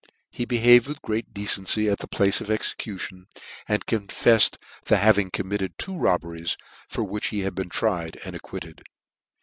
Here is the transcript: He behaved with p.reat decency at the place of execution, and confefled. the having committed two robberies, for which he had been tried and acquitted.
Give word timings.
He 0.31 0.45
behaved 0.45 0.87
with 0.87 1.03
p.reat 1.03 1.31
decency 1.31 1.87
at 1.87 1.99
the 1.99 2.07
place 2.07 2.41
of 2.41 2.49
execution, 2.49 3.27
and 3.67 3.85
confefled. 3.85 4.57
the 4.85 4.97
having 4.97 5.29
committed 5.29 5.77
two 5.77 5.95
robberies, 5.95 6.57
for 6.89 7.03
which 7.03 7.27
he 7.27 7.41
had 7.41 7.53
been 7.53 7.69
tried 7.69 8.19
and 8.25 8.35
acquitted. 8.35 8.81